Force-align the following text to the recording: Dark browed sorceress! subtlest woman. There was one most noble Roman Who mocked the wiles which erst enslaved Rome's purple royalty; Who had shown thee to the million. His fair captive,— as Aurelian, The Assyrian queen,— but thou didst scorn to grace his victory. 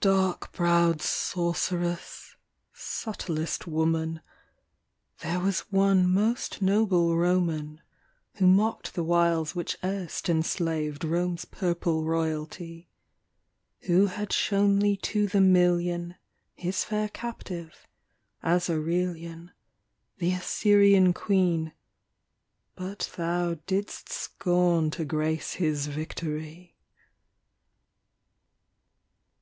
Dark 0.00 0.52
browed 0.52 1.02
sorceress! 1.02 2.34
subtlest 2.72 3.66
woman. 3.66 4.22
There 5.20 5.38
was 5.38 5.70
one 5.70 6.08
most 6.10 6.62
noble 6.62 7.14
Roman 7.14 7.82
Who 8.36 8.46
mocked 8.46 8.94
the 8.94 9.04
wiles 9.04 9.54
which 9.54 9.76
erst 9.84 10.30
enslaved 10.30 11.04
Rome's 11.04 11.44
purple 11.44 12.04
royalty; 12.04 12.88
Who 13.80 14.06
had 14.06 14.32
shown 14.32 14.78
thee 14.78 14.96
to 15.12 15.26
the 15.26 15.42
million. 15.42 16.14
His 16.54 16.82
fair 16.82 17.10
captive,— 17.10 17.86
as 18.42 18.70
Aurelian, 18.70 19.50
The 20.16 20.32
Assyrian 20.32 21.12
queen,— 21.12 21.74
but 22.76 23.12
thou 23.18 23.58
didst 23.66 24.08
scorn 24.10 24.90
to 24.92 25.04
grace 25.04 25.52
his 25.52 25.86
victory. 25.86 26.78